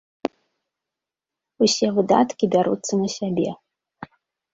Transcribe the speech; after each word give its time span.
Усе 1.65 1.87
выдаткі 1.97 2.45
бяруцца 2.57 2.93
на 3.03 3.07
сябе. 3.17 3.47